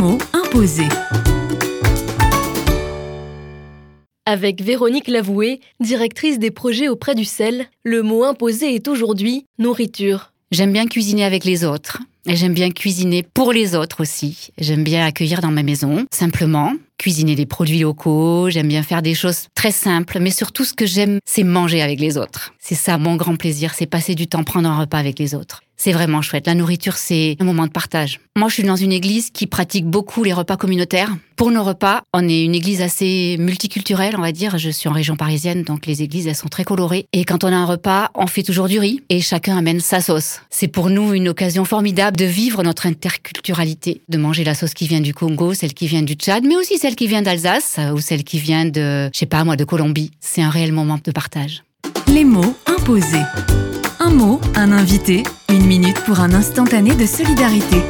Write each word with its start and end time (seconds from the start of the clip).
mots 0.00 0.18
imposés. 0.32 0.88
Avec 4.24 4.62
Véronique 4.62 5.08
Lavoué, 5.08 5.60
directrice 5.78 6.38
des 6.38 6.50
projets 6.50 6.88
auprès 6.88 7.14
du 7.14 7.26
sel, 7.26 7.66
le 7.84 8.02
mot 8.02 8.24
imposé 8.24 8.74
est 8.74 8.88
aujourd'hui 8.88 9.44
nourriture. 9.58 10.32
J'aime 10.52 10.72
bien 10.72 10.86
cuisiner 10.86 11.24
avec 11.24 11.44
les 11.44 11.64
autres. 11.64 11.98
Et 12.26 12.36
j'aime 12.36 12.54
bien 12.54 12.70
cuisiner 12.70 13.22
pour 13.22 13.52
les 13.52 13.74
autres 13.74 14.00
aussi. 14.00 14.48
J'aime 14.58 14.84
bien 14.84 15.04
accueillir 15.04 15.40
dans 15.40 15.50
ma 15.50 15.62
maison, 15.62 16.06
simplement, 16.10 16.74
cuisiner 16.98 17.34
des 17.34 17.46
produits 17.46 17.78
locaux, 17.78 18.50
j'aime 18.50 18.68
bien 18.68 18.82
faire 18.82 19.00
des 19.02 19.14
choses 19.14 19.48
très 19.54 19.72
simples, 19.72 20.18
mais 20.20 20.30
surtout 20.30 20.64
ce 20.64 20.74
que 20.74 20.86
j'aime, 20.86 21.18
c'est 21.26 21.44
manger 21.44 21.80
avec 21.82 21.98
les 21.98 22.18
autres. 22.18 22.52
C'est 22.58 22.74
ça 22.74 22.98
mon 22.98 23.16
grand 23.16 23.36
plaisir, 23.36 23.72
c'est 23.74 23.86
passer 23.86 24.14
du 24.14 24.26
temps, 24.26 24.44
prendre 24.44 24.68
un 24.68 24.78
repas 24.78 24.98
avec 24.98 25.18
les 25.18 25.34
autres. 25.34 25.62
C'est 25.82 25.92
vraiment 25.92 26.20
chouette. 26.20 26.46
La 26.46 26.54
nourriture, 26.54 26.98
c'est 26.98 27.36
un 27.40 27.44
moment 27.44 27.66
de 27.66 27.72
partage. 27.72 28.20
Moi, 28.36 28.50
je 28.50 28.54
suis 28.54 28.64
dans 28.64 28.76
une 28.76 28.92
église 28.92 29.30
qui 29.30 29.46
pratique 29.46 29.86
beaucoup 29.86 30.22
les 30.22 30.34
repas 30.34 30.58
communautaires. 30.58 31.16
Pour 31.36 31.50
nos 31.50 31.64
repas, 31.64 32.02
on 32.12 32.28
est 32.28 32.44
une 32.44 32.54
église 32.54 32.82
assez 32.82 33.36
multiculturelle, 33.38 34.14
on 34.18 34.20
va 34.20 34.30
dire. 34.30 34.58
Je 34.58 34.68
suis 34.68 34.90
en 34.90 34.92
région 34.92 35.16
parisienne, 35.16 35.62
donc 35.62 35.86
les 35.86 36.02
églises, 36.02 36.26
elles 36.26 36.36
sont 36.36 36.50
très 36.50 36.64
colorées. 36.64 37.06
Et 37.14 37.24
quand 37.24 37.44
on 37.44 37.46
a 37.46 37.56
un 37.56 37.64
repas, 37.64 38.10
on 38.14 38.26
fait 38.26 38.42
toujours 38.42 38.68
du 38.68 38.78
riz 38.78 39.02
et 39.08 39.22
chacun 39.22 39.56
amène 39.56 39.80
sa 39.80 40.02
sauce. 40.02 40.42
C'est 40.50 40.68
pour 40.68 40.90
nous 40.90 41.14
une 41.14 41.30
occasion 41.30 41.64
formidable 41.64 42.18
de 42.18 42.26
vivre 42.26 42.62
notre 42.62 42.84
interculturalité, 42.84 44.02
de 44.10 44.18
manger 44.18 44.44
la 44.44 44.54
sauce 44.54 44.74
qui 44.74 44.86
vient 44.86 45.00
du 45.00 45.14
Congo, 45.14 45.54
celle 45.54 45.72
qui 45.72 45.86
vient 45.86 46.02
du 46.02 46.12
Tchad, 46.12 46.44
mais 46.44 46.56
aussi 46.56 46.76
celle 46.76 46.94
qui 46.94 47.06
vient 47.06 47.22
d'Alsace 47.22 47.80
ou 47.94 48.00
celle 48.00 48.22
qui 48.22 48.38
vient 48.38 48.66
de, 48.66 49.08
je 49.14 49.18
sais 49.18 49.24
pas 49.24 49.44
moi, 49.44 49.56
de 49.56 49.64
Colombie. 49.64 50.10
C'est 50.20 50.42
un 50.42 50.50
réel 50.50 50.72
moment 50.72 50.98
de 51.02 51.10
partage. 51.10 51.62
Les 52.06 52.26
mots 52.26 52.54
imposés. 52.66 53.24
Un 54.54 54.72
invité, 54.72 55.22
une 55.48 55.64
minute 55.64 55.98
pour 56.04 56.20
un 56.20 56.34
instantané 56.34 56.94
de 56.94 57.06
solidarité. 57.06 57.80